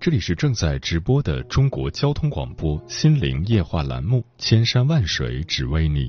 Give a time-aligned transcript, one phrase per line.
[0.00, 6.08] 这里是正在直播的中国交通广播心灵夜话栏目《千山万水只为你》，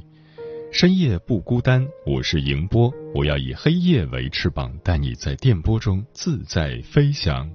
[0.71, 1.87] 深夜不孤单。
[2.05, 7.49] 我是迎波，我要以黑夜为翅膀，带你在电波中自在飞翔。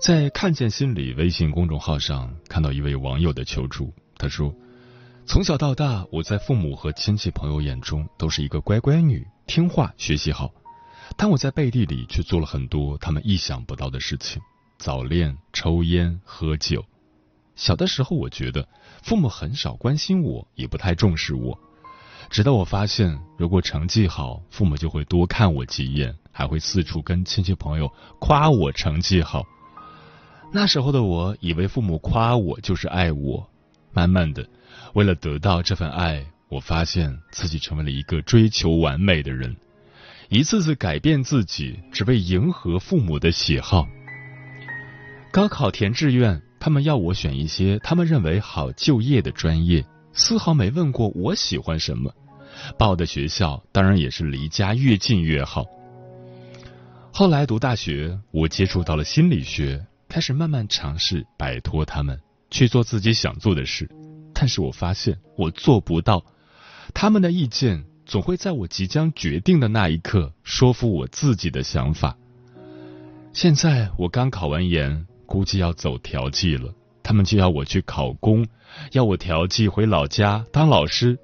[0.00, 4.54] 在看见心理微信公众号上看到一位网友的求助，他说
[5.26, 10.54] ：“从小到大，我在父母和亲戚朋友眼中都是一个乖乖女，听话，学习好。”
[11.16, 14.40] 但我在背地里却做了很多他们意想不到的事情：
[14.78, 16.84] 早恋、抽烟、喝酒。
[17.54, 18.66] 小的时候，我觉得
[19.02, 21.58] 父母很少关心我，也不太重视我。
[22.30, 29.44] 直到我发现，如果成绩好，父母就会多看我几眼，还会四处跟亲戚朋友夸我成绩好。
[30.50, 33.46] 那时候的我以为父母夸我就是爱我。
[33.92, 34.48] 慢慢的，
[34.94, 39.54] 为了得到这份爱，我发现自己成为了一个追求完美的人。
[40.32, 43.86] 一次次改变自己，只为迎合父母的喜好。
[45.30, 52.10] 高考填志愿，他们要我选一些他们认为好就业的专业，丝毫没问过我喜欢什么。
[52.78, 55.66] 报的学校当然也是离家越近越好。
[57.12, 62.18] 后来读大学，我接触到了心理学，开始慢慢尝试摆脱他们，
[62.50, 63.86] 去做自己想做的事。
[64.32, 66.24] 但是我发现我做不到，
[66.94, 67.84] 他们的意见。
[68.04, 72.16] 总会在我即将决定的那一刻说服我自己的想法。
[73.32, 78.46] 现在我刚考完研，估计要走调剂了，他们就要我去考公，
[78.92, 81.18] 要我调剂回老家当老师。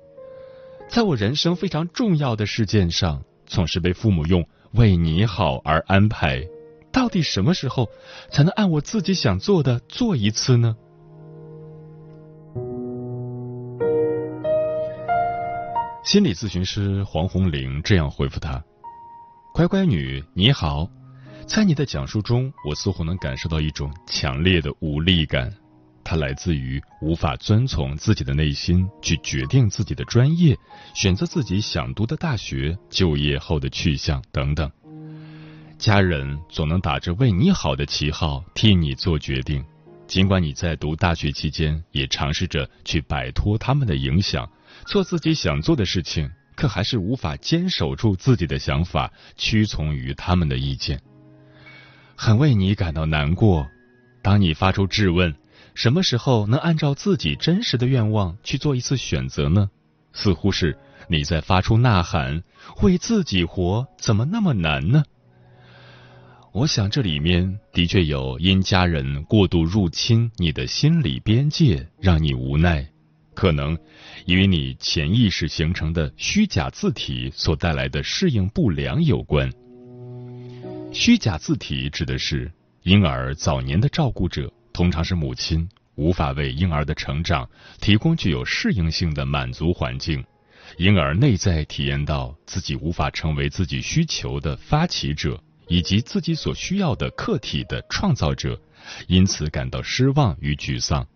[0.88, 6.46] 在我人生非常重要的事件上，总是被父母用“为你好”而安排。
[6.90, 7.90] 到底什么时候
[8.30, 10.76] 才能按我自己想做的做一次呢？
[16.08, 18.64] 心理咨询师黄红玲这样回复他
[19.52, 20.88] ：“乖乖女，你好，
[21.46, 25.52] 在你的讲述中，我似乎能感受到一种强烈的无力感，
[26.02, 30.56] 它来自于无法遵从自己的内心去决定自己的专业，
[30.94, 34.72] 选择自己想读的大学，就业后的去向等等。
[35.76, 39.62] 家人总能打着为你好的旗号替你做决定，
[40.06, 44.50] 尽管你在读大学期间也尝试着去摆脱他们的影响。”
[44.88, 50.98] 做自己想做的事情，可还是无法坚守住自己的想法，屈从于他们的意见。
[52.16, 53.68] 很为你感到难过。
[54.22, 55.34] 当你发出质问：
[55.74, 59.68] 什么时候能按照自己真实的愿望去做一次选择呢？
[60.14, 60.78] 似乎是
[61.08, 62.42] 你在发出呐喊：
[62.82, 65.04] 为自己活怎么那么难呢？
[66.52, 72.88] 我想这里面的确有因家人过度入侵你的心理边界，让你无奈。
[73.38, 73.78] 可能
[74.26, 79.48] 与你潜意识形成的虚假字体所带来的适应不良有关。
[80.92, 82.50] 虚假字体指的是
[82.82, 87.48] 婴儿早年的照顾者通常是母亲，无法为婴儿的成长
[87.80, 90.24] 提供具有适应性的满足环境，
[90.76, 98.60] 婴儿内在体验到自己无法成为自己需求的发起者，以及自己所需要的客体的创造者，
[99.06, 101.06] 因此感到失望与沮丧。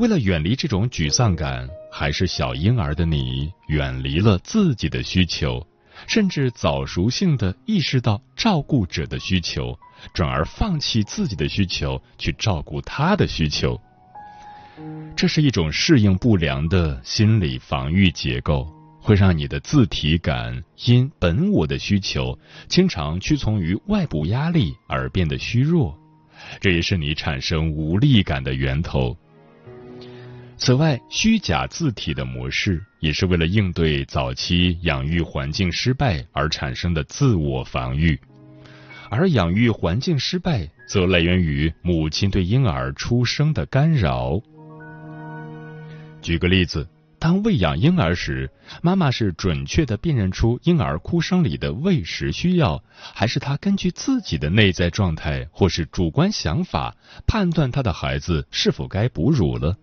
[0.00, 5.62] 为了远离这种沮丧感，还是小婴儿的你远离了自己的需求，
[6.08, 9.78] 甚至早熟性的意识到照顾者的需求，
[10.14, 13.78] 转而放弃自己的需求去照顾他的需求。
[15.14, 18.66] 这是一种适应不良的心理防御结构，
[19.02, 22.38] 会让你的自体感因本我的需求
[22.68, 25.94] 经常屈从于外部压力而变得虚弱，
[26.58, 29.14] 这也是你产生无力感的源头。
[30.60, 38.20] 此外，虚假字体的模式也是为了应对早期养育环境失败而产生的自我防御，
[39.08, 44.38] 而养育环境失败则来源于母亲对婴儿出生的干扰。
[46.20, 46.86] 举个例子。
[47.18, 52.82] 当喂养婴儿时，妈妈是准确的辨认出婴儿哭声里的喂食需要，
[53.14, 56.96] 还是她根据自己的内在状态或是主观想法
[57.26, 59.76] 判断她的孩子是否该哺乳了？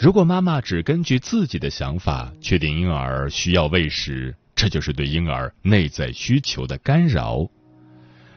[0.00, 7.46] 如果妈妈只根据自己的想法确定婴儿需要喂食，这就是对婴儿内在需求的干扰。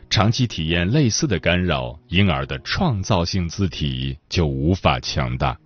[0.10, 5.58] 长期体验类似的干扰，婴儿的创造性字体就无法强大。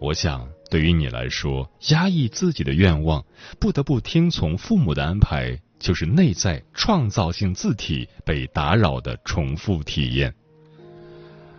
[0.00, 0.46] 我想。
[0.70, 3.24] 对于你来说，压抑自己的愿望，
[3.58, 10.32] 不得不听从父母的安排，就是内在创造性字体被打扰的重复体验。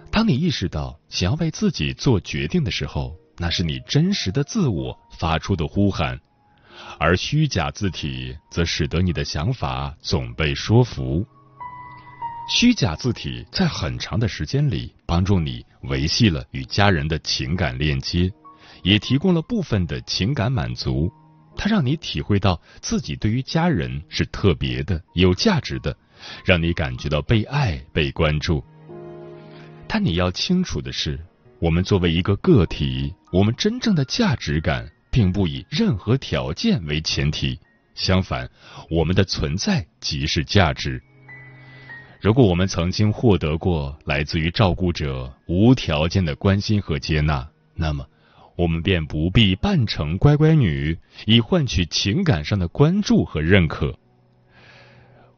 [0.10, 6.22] 当你意识到想要为自己做决定的时候，那是你真实的自我发出的呼喊，
[7.00, 11.26] 而虚假字体则使得你的想法总被说服。
[12.48, 18.32] 虚假字体在很长的时间里帮助你维系了与家人的情感链接。
[18.84, 21.12] 也提供了部分的情感满足，
[21.56, 25.96] 它让你体会到自己对于家人是特别的、有价值的，
[26.44, 28.64] 让你感觉到被爱、被关注。
[29.88, 31.20] 但你要清楚的是，
[31.60, 37.58] 我们作为一个个体，我们真正的价值感并不以任何条件为前提，
[37.96, 38.50] 相反，
[38.90, 41.02] 我们的存在即是价值。
[42.20, 48.06] 如果我们曾经获得过来自于照顾者无条件的关心和接纳，那么。
[48.58, 50.96] 我们便不必扮成乖乖女，
[51.26, 53.98] 以换取情感上的关注和认可。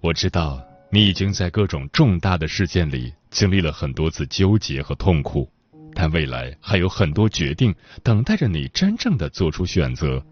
[0.01, 0.62] 我知道
[0.92, 5.50] 你已经在各种重大的事件里经历了很多次纠结和痛苦，
[5.95, 10.24] 但未来还有很多决定等待着你真正的做出选择。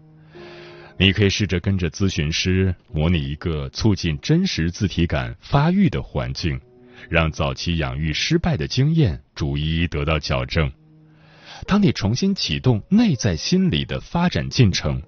[0.98, 6.60] 你可以试着跟着咨询师模拟一个促进真实自体感发育的环境，
[7.08, 10.70] 让早期养育失败的经验逐一得到矫正。
[11.66, 15.02] 当你重新启动内在心理的发展进程，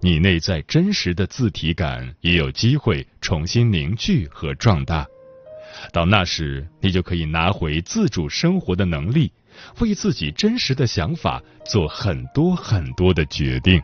[0.00, 5.06] 你内在真实的自体感也有机会重新凝聚和壮大。
[5.92, 9.32] 到那时，你就可以拿回自主生活的能力，
[9.80, 13.82] 为自己真实的想法做很多很多的决定。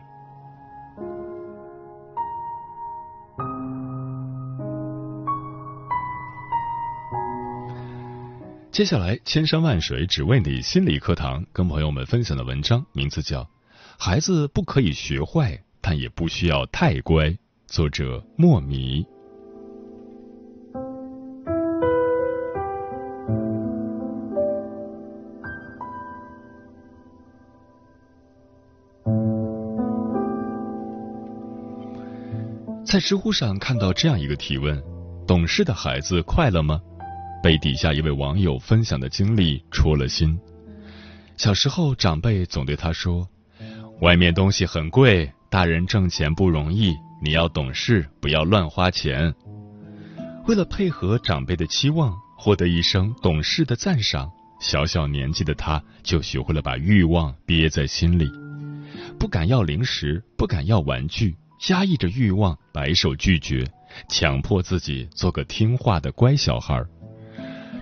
[8.71, 13.43] 接下来，千山万水只为你心理课堂，跟朋友们分享的文章名字叫
[13.97, 17.25] 《孩子不可以学坏，但也不需要太乖》，
[17.67, 19.05] 作者莫迷。
[32.89, 34.83] 在知乎上看到这样一个提问：
[35.27, 36.81] 懂事的孩子快乐吗？
[37.43, 40.35] 被底下一位网友分享的经历戳了心。
[41.37, 43.29] 小时候，长辈总对他说
[44.01, 49.31] ：“外面东西很贵，大人挣钱不容易，你要懂事，不要乱花钱。”
[50.47, 58.27] 为了配合长辈的期望，获得一声懂事的赞赏，小小年纪的他就学会了把欲望憋在心里，
[59.19, 61.35] 不敢要零食，不敢要玩具，
[61.67, 63.69] 压抑着欲望，摆手拒绝，
[64.07, 66.81] 强迫自己做个听话的乖小孩。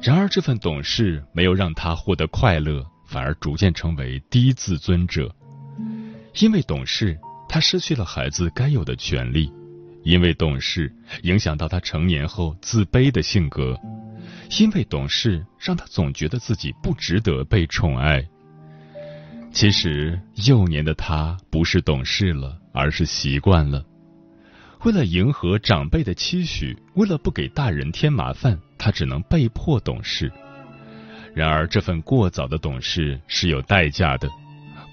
[0.02, 5.32] 然而，这份懂事没有让他获得快乐，反而逐渐成为低自尊者。
[6.42, 7.16] 因为懂事，
[7.48, 9.52] 他失去了孩子该有的权利；
[10.02, 10.92] 因为懂事，
[11.22, 13.76] 影响到他成年后自卑的性格；
[14.60, 18.28] 因为懂事，让他总觉得自己不值得被宠爱。
[19.52, 23.86] 其实，幼年的他不是懂事了，而是习惯了。
[24.84, 28.60] 为了迎合长辈的期许，为了不给大人添麻烦。
[28.80, 30.32] 他只能被迫懂事，
[31.34, 34.30] 然而这份过早的懂事是有代价的。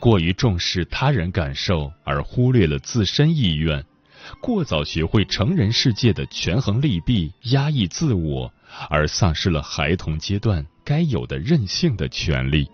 [0.00, 3.84] 过于重视他人感受而忽略了自身意愿，
[4.40, 8.50] 过早学会成人世界的权衡利弊，压抑自我，
[8.88, 12.66] 而丧失了孩童阶段该有的任性的权利。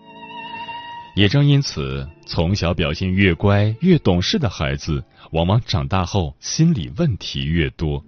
[1.13, 8.03] 也正因此，从小表现越乖、越懂事的孩子，往往长大后心理问题越多。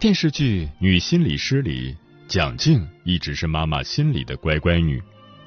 [0.00, 5.00] 电视剧《女心理师》里，蒋静一直是妈妈心里的乖乖女。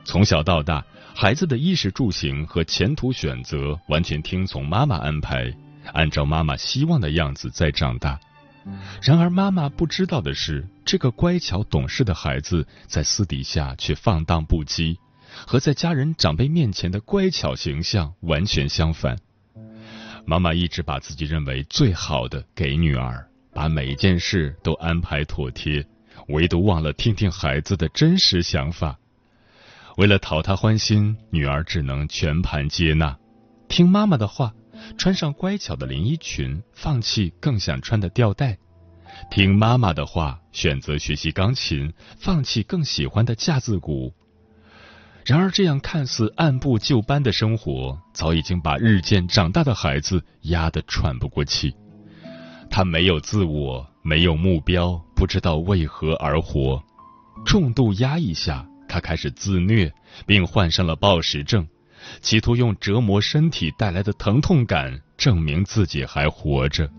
[0.06, 0.82] 从小到大，
[1.14, 5.54] 孩子的衣食住行和前途选择完全听从妈妈安排，
[5.92, 8.18] 按照妈妈希望的样子在长大。
[9.02, 14.98] 然而，妈妈不知道的是，这个乖巧懂事的孩子在私底下却放荡不羁，
[15.46, 19.18] 和在家人长辈面前的乖巧形象完全相反。
[20.26, 23.28] 妈妈一直把自己认为最好的给女儿。
[23.54, 25.88] 把每一件事都安排妥帖，
[26.28, 29.00] 唯独忘了听听孩子的真实想法。
[29.96, 33.18] 为了讨她欢心，女儿只能全盘接纳，
[33.70, 34.54] 听妈妈的话，
[34.98, 38.56] 穿上乖巧的连衣裙，放弃更想穿的吊带；
[39.30, 44.14] 听妈妈的话，选择学习钢琴，放弃更喜欢的架子鼓。
[45.26, 51.76] 然而，这样看似按部就班的生活，早已经把日渐长大的孩子压得喘不过气。
[52.70, 56.84] 他没有自我，没有目标，不知道为何而活。
[57.44, 59.92] 重度压抑下，他开始自虐，
[60.28, 61.68] 并患上了暴食症，
[62.22, 66.90] 企图用折磨身体带来的疼痛感证明自己还活着。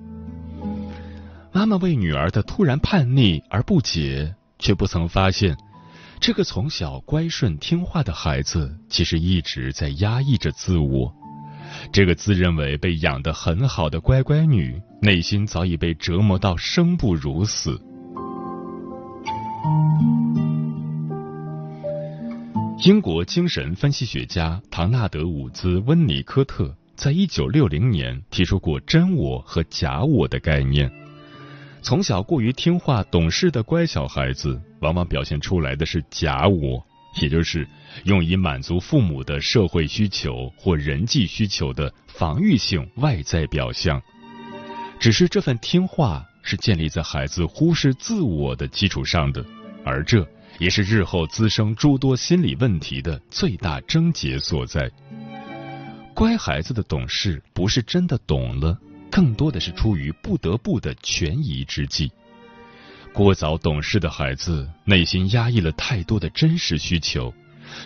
[1.52, 5.56] 妈妈为女儿的突然叛逆而不解，却不曾发现。
[6.18, 11.14] 这个从小乖顺听话的孩子，其实一直在压抑着自我。
[11.92, 17.80] 这个自认为被养得很好的乖乖女，内心早已被折磨到生不如死。
[22.84, 30.90] 英国精神分析学家唐纳德·伍兹·温尼科特在一九六零年提出过“真我”和“假我”的概念。
[31.80, 36.84] 从小过于听话懂事的乖小孩子，往往表现出来的是假我，
[37.22, 37.66] 也就是
[38.04, 44.00] 用以满足父母的社会需求或人际需求的防御性外在表象。
[45.00, 49.44] 只是这份听话是建立在孩子忽视自我的基础上的，
[49.82, 50.26] 而这
[50.58, 54.90] 也是日后滋生诸多心理问题的最大症结所在。
[56.14, 58.78] 乖孩子的懂事不是真的懂了。
[59.08, 62.10] 更多的是出于不得不的权宜之计。
[63.14, 67.32] 过早懂事的孩子内心压抑了太多的真实需求，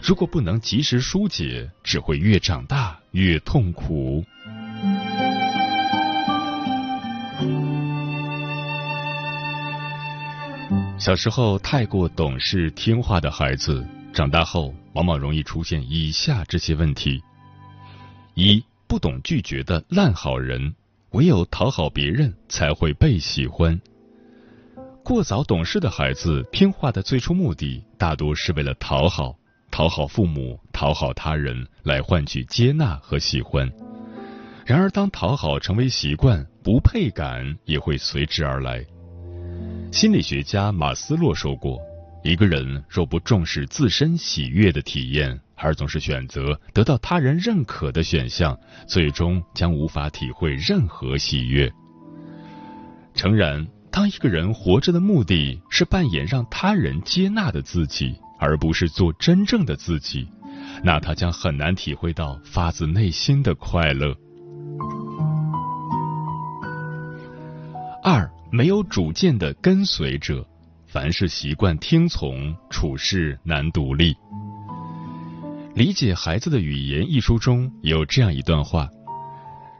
[0.02, 4.24] 如果不能及时疏解，只会越长大越痛苦。
[11.00, 17.18] 小时候太过懂事听话的孩子，长大后往往容易出现以下这些问题：
[18.34, 20.74] 一、不懂拒绝的烂好人。
[21.12, 23.80] 唯有讨好别人，才会被喜欢。
[25.02, 29.34] 过早懂事的孩子，听话的最初目的大多是为了讨好，
[29.70, 33.66] 讨好父母，讨好他人，来换取接纳和喜欢。
[34.66, 38.84] 然而，当讨好成为习惯，不配感也会随之而来。
[39.90, 41.78] 心理学家马斯洛说过。
[42.22, 48.56] 一个人若不重视自身喜悦的体验，而总是选择得到他人认可的选项，
[48.86, 51.70] 最终将无法体会任何喜悦。
[53.14, 60.28] 诚然，当一个人活着的目的是扮演让他人接纳的自己，而不是做真正的自己，
[60.84, 64.14] 那他将很难体会到发自内心的快乐。
[68.02, 70.46] 二，没有主见的跟随者。
[70.86, 74.16] 凡是习惯听从，处事难独立。
[75.74, 78.88] 理解孩子的语言一书中有这样一段话：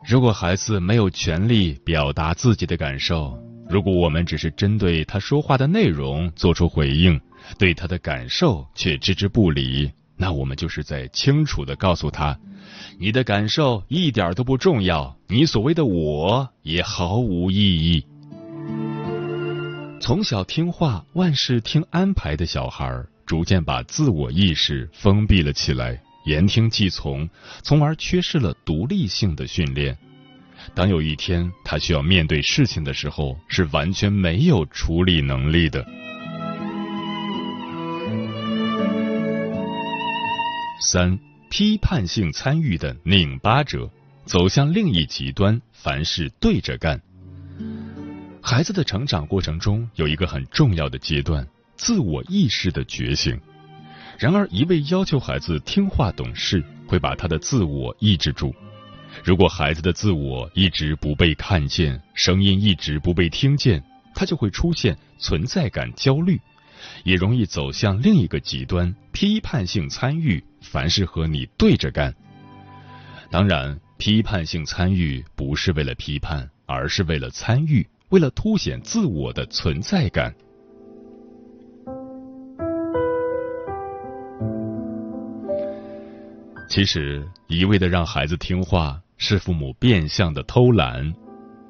[0.07, 3.37] 如果孩子没有权利表达自己的感受，
[3.69, 7.21] 如果我们只是针对他说话的内容做出回应，
[7.59, 12.39] 对他的感受却置之不理，那我们就是在清楚的告诉他，
[13.01, 18.07] 你的感受一点都不重要，你所谓的我也毫无意义。
[20.01, 27.29] 从小听话、万事听安排的小孩，逐渐把自我意识封闭了起来，言听计从，
[27.63, 29.97] 从而缺失了独立性的训练。
[30.75, 35.87] 当有一天他需要面对事情的时候，是完全没有处理能力的。
[40.81, 41.19] 三、
[41.51, 43.91] 批判性参与的拧巴者，
[44.25, 47.03] 走向另一极端，凡事对着干。
[48.51, 51.47] 孩子的成长过程中有一个很重要的阶段——
[51.79, 53.41] 自我意识的觉醒。
[54.19, 58.53] 然而，一味要求孩子听话懂事，会把他的自我抑制住。
[59.23, 63.81] 如果孩子的自我一直不被看见，声音一直不被听见，
[64.17, 66.37] 他就会出现存在感焦虑，
[67.05, 72.13] 也容易走向另一个极端——批判性参与，凡是和你对着干。
[73.31, 77.87] 当然，批判性参与不是为了批判，而是为了参与。
[78.11, 80.35] 为了凸显自我的存在感，
[86.69, 91.15] 其实一味的让孩子听话，是父母变相的偷懒。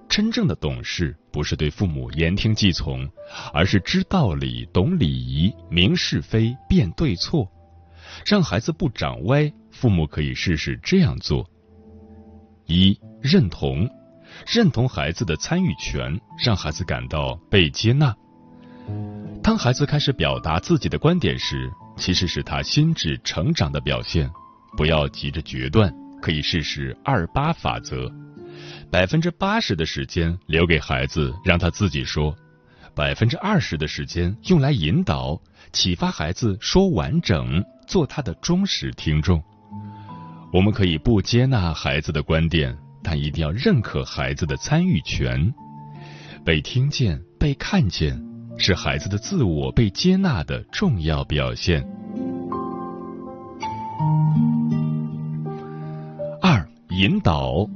[0.09, 3.07] 真正的懂事，不是对父母言听计从，
[3.53, 7.47] 而是知道理、懂礼仪、明是非、辨对错。
[8.25, 11.49] 让孩子不长歪，父母可以试试这样做：
[12.67, 13.87] 一、认同。
[14.47, 18.15] 认同孩子的参与权，让孩子感到被接纳。
[19.43, 24.31] 当孩子开始表达自己的观点时，其实是他心智成长的表现。
[24.77, 25.93] 不要急着决断，
[26.23, 28.11] 可以试试二八法则：
[28.91, 32.33] 百分之八十的时间留给孩子，让他自己说；
[32.95, 35.41] 百分之二十的时间用来引导、
[35.73, 39.43] 启发孩子说完整，做他的忠实听众。
[40.53, 45.53] 我们可以不接纳孩子的观点，但一定要认可孩子的参与权。
[46.45, 48.21] 被听见、被看见。
[48.63, 51.83] 是孩子的自我被接纳的重要表现。
[56.43, 57.67] 二、引导，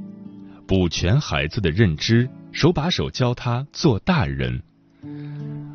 [0.67, 4.61] 补全孩子的认知，手把手教他做大人。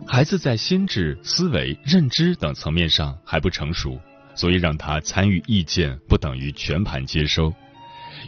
[0.07, 3.99] 孩子在心智、思维、认知等层面上还不成熟，
[4.37, 7.53] 所以让他参与意见不等于全盘接收。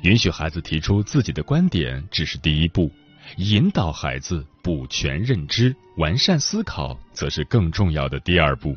[0.02, 2.90] 允许孩子提出自己的观点只是第一步。
[3.36, 8.76] 引导孩子补全认知、完善思考，则是更重要的第二步。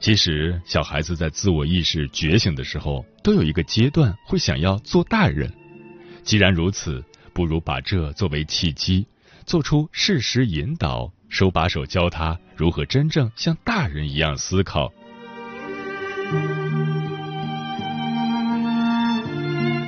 [0.00, 5.52] 其实，小孩子在自我意识觉醒的时候，都有一个阶段会想要做大人。
[6.22, 9.06] 既然如此，不如把这作为契机，
[9.46, 14.92] 做出适时引导，手把手教他如何真正像大人一样思考。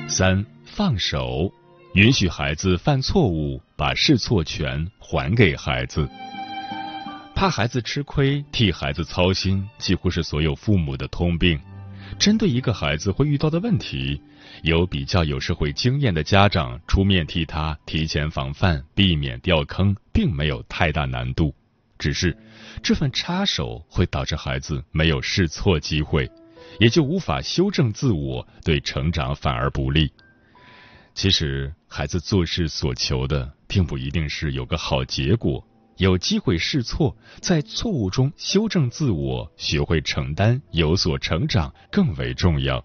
[0.07, 1.51] 三，放手。
[1.93, 6.07] 允许孩子犯错误，把试错权还给孩子。
[7.35, 11.59] 怕孩子吃亏，替孩子操心，几乎是所有父母的通病。
[12.17, 14.21] 针对一个孩子会遇到的问题，
[14.63, 21.53] 有比较有社会经验的家长出面替他提前防范，避免掉坑，并没有太大难度。
[21.99, 22.35] 只是
[22.81, 26.29] 这份插手会导致孩子没有试错机会，
[26.79, 30.11] 也就无法修正自我，对成长反而不利。
[31.13, 35.65] 其实，孩子做事所求的，并不一定是有个好结果，
[35.97, 42.83] 有机会试错，在错误中修正自我，学会承担，有所成长更为重要。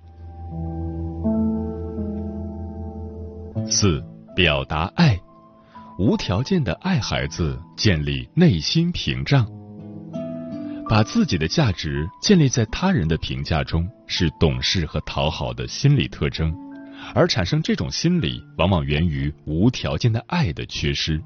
[3.69, 4.03] 四、
[4.35, 5.21] 表达爱，
[5.99, 9.47] 无条件的爱孩子，建立内心屏障，
[10.93, 16.55] 把自己的价值建立在他人的评价中，是懂事和讨好的心理特征。
[17.15, 21.19] 而产生这种心理，往往源于无条件的爱的缺失。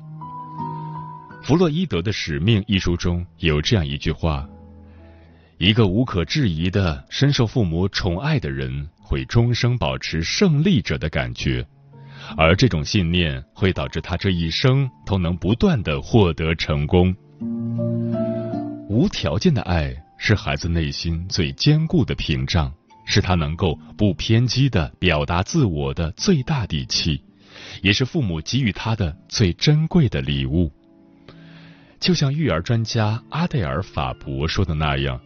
[1.43, 4.49] 弗洛伊德的《使命》一书中有这样一句话
[5.59, 11.67] ：“一个无可置疑的深受父母宠爱的人，会终生保持胜利者的感觉，
[12.37, 17.13] 而这种信念会导致他这一生都能不断的获得成功。”
[18.89, 22.73] 无条件的爱是孩子内心最坚固的屏障。
[23.09, 27.23] 是他能够不偏激的表达自我的最大底气，
[27.81, 30.73] 也是父母给予他的最珍贵的礼物。
[32.01, 35.21] 就像育儿专家阿黛尔·法伯说的那样，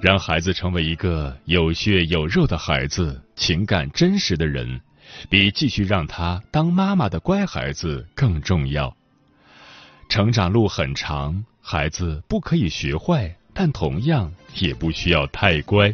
[0.00, 4.80] 让孩子成为一个有血有肉的孩子，情感真实的人，
[5.28, 8.96] 比继续让他当妈妈的乖孩子更重要。
[10.08, 15.92] 成长路很长，孩子不可以学坏，但同样也不需要太乖。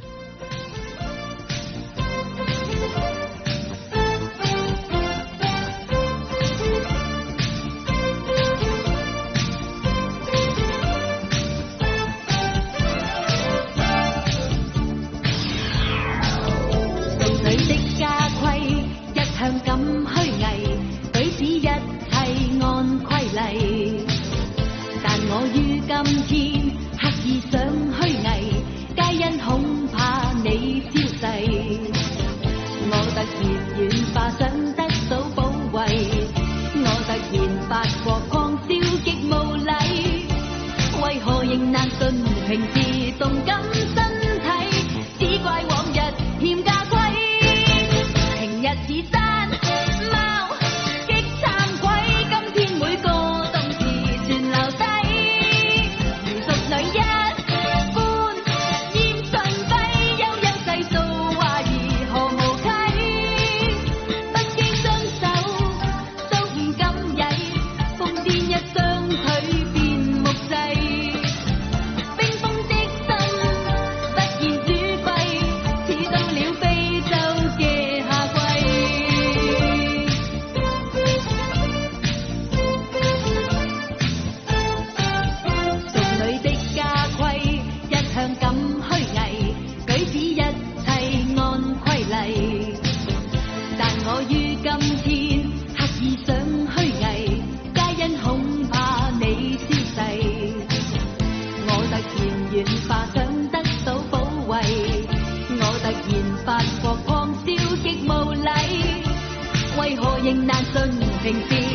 [110.53, 110.91] 难顺，
[111.23, 111.72] 平时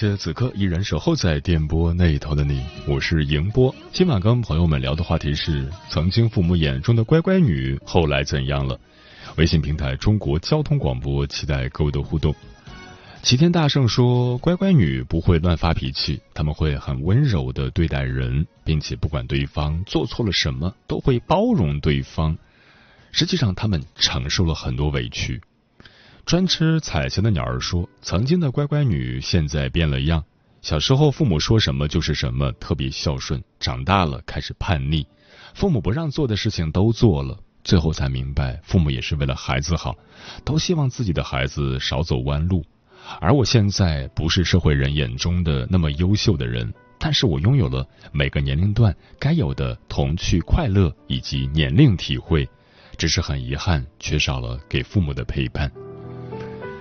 [0.00, 3.74] 谢此刻依然守候在电波那一头的你，我是迎波。
[3.92, 8.80] 今晚跟朋友们聊的话题是：曾经父母眼中的乖乖女，后来怎样了？
[9.36, 12.34] 微信平台中国交通广播，期待各位的互动。
[13.22, 22.38] 齐天大圣说，乖乖女不会乱发脾气，他们会很温柔的对待人，并且不管对方做错了什么，都会包容对方。
[23.12, 25.42] 实际上，他们承受了很多委屈。
[26.26, 30.22] 专吃彩霞的鸟儿说：“曾经的乖乖女，现在变了样。
[30.62, 35.06] 小时候父母说什么就是什么，特别孝顺；长大了开始叛逆，
[35.54, 37.36] 父母不让做的事情都做了。
[37.64, 39.96] 最后才明白，父母也是为了孩子好，
[40.44, 42.64] 都希望自己的孩子少走弯路。
[43.20, 52.48] 而我现在不是社会人眼中的那么优秀的人，但是我拥有了每个年龄段该有的童趣、快乐以及年龄体会，
[52.96, 55.70] 只是很遗憾，缺少了给父母的陪伴。”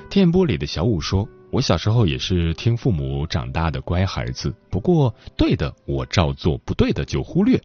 [0.09, 7.61] 电波里的小五说：“我小时候也是听父母长大的乖孩子，不过对的我照做，不对的就忽略。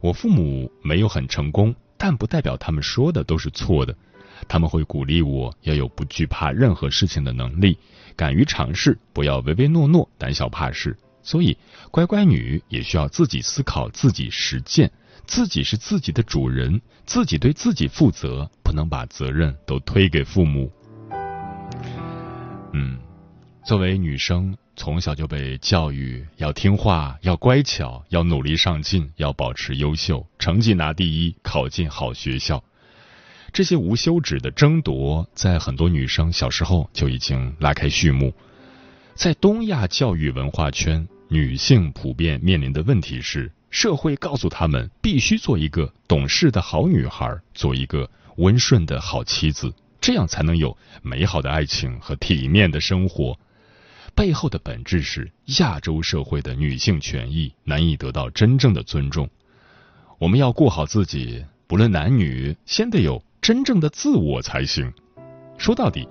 [0.00, 3.94] 我父母没有很成功，但不代表他们说的都是错的。
[4.48, 7.76] 他们会鼓励我要有不惧怕任何事情的能力，
[8.16, 10.96] 敢于尝试，不要唯唯诺诺、胆小怕事。
[11.22, 11.58] 所以，
[11.90, 14.90] 乖乖女也需要自己思考、自己实践，
[15.26, 20.72] 自己是自己的主人，自己对自己负责，不能把责任都推给父母。”
[22.72, 22.98] 嗯，
[23.64, 32.64] 作为女生，从小就被教育要听话、要乖巧、要努力上进、要保持优秀，成绩拿第一，考进好学校。
[33.52, 38.32] 这些无休止的争夺，在很多女生小时候就已经拉开序幕。
[39.14, 49.74] 在东亚教育文化圈，女性普遍面临的问题是，社会告诉她们必须做一个懂事的好女孩，做一个温顺的好妻子。
[50.02, 53.38] 这样才能有美好的爱情和体面的生活。
[54.16, 59.30] 背后的本质是亚洲社会的女性权益难以得到真正的尊重。
[60.18, 64.92] 我们要过好自己，不论男女，先得有真正的自我才行。
[65.56, 66.06] 说到底，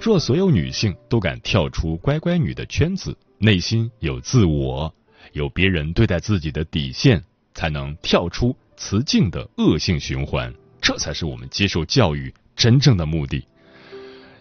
[0.00, 4.92] 若所有女性都敢跳出乖乖女的圈子，内心有自我，
[5.32, 10.52] 有别人对待自己的底线，才能跳出雌竞的恶性循环。
[10.80, 12.32] 这才是我们接受教育。
[12.56, 13.46] 真正的目的，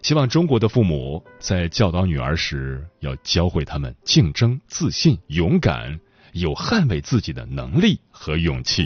[0.02, 6.00] 希望中国的父母在教导女儿时，要教会他们竞争、自信、勇敢，
[6.34, 8.86] 有捍卫自己的能力和勇气。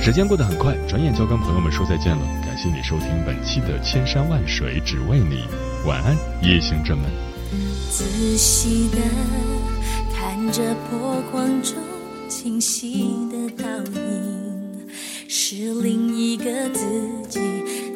[0.00, 2.26] 时间过得很快，转眼就要跟朋友们说再见了。
[2.44, 5.44] 感谢你收听本期的《千山万水只为你》，
[5.86, 7.04] 晚安，夜行者们。
[7.88, 8.98] 仔细的
[10.12, 11.76] 看着波光中
[12.26, 14.21] 清晰的倒影，
[15.54, 16.80] 是另一个自
[17.28, 17.38] 己，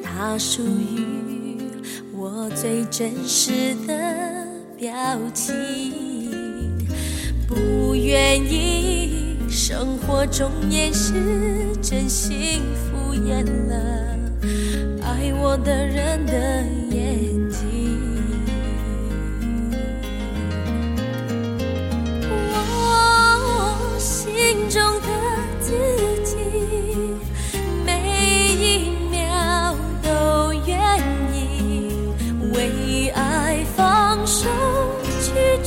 [0.05, 1.57] 它属于
[2.12, 4.92] 我最真实的表
[5.33, 6.75] 情。
[7.49, 11.14] 不愿意生活中掩饰
[11.81, 13.75] 真心敷衍了
[15.03, 16.62] 爱我的人的
[16.95, 17.99] 眼睛。
[22.53, 25.01] 我心中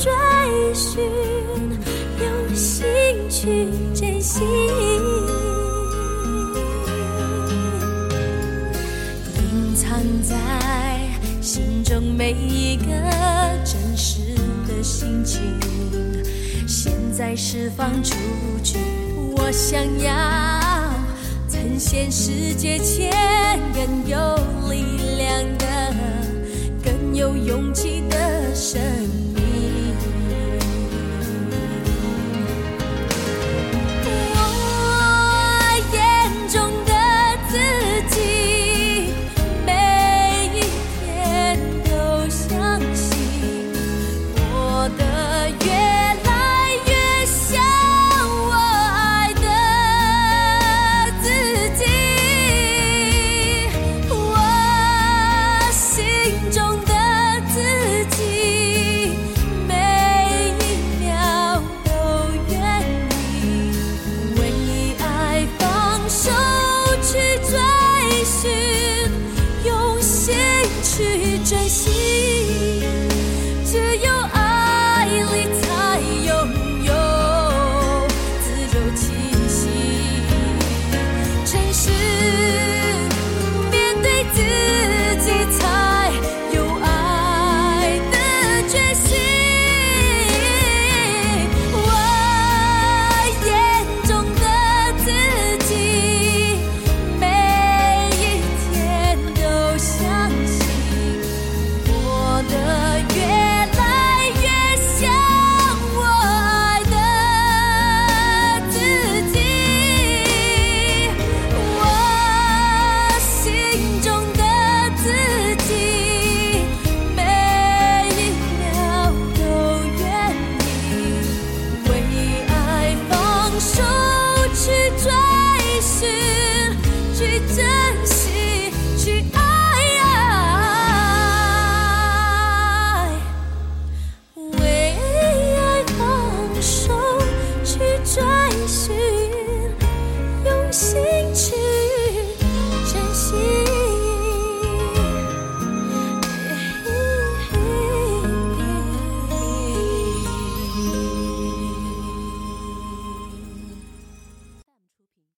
[0.02, 0.10] 追
[0.74, 1.04] 寻，
[2.22, 2.88] 用心
[3.30, 4.40] 去珍惜。
[9.36, 10.38] 隐藏在
[11.42, 12.86] 心中每一个
[13.66, 14.20] 真实
[14.70, 15.42] 的心情，
[16.66, 18.16] 现在释放出
[18.64, 18.78] 去。
[19.36, 20.14] 我想要
[21.50, 23.12] 呈现世界前
[23.74, 24.18] 更有
[24.70, 25.94] 力量的、
[26.82, 29.29] 更有勇气的声音。